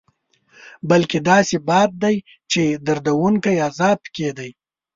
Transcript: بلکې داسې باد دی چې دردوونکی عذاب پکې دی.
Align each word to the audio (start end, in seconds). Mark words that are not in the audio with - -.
بلکې 0.89 1.17
داسې 1.29 1.57
باد 1.67 1.89
دی 2.03 2.17
چې 2.51 2.61
دردوونکی 2.85 3.55
عذاب 3.67 3.97
پکې 4.05 4.29
دی. 4.37 4.49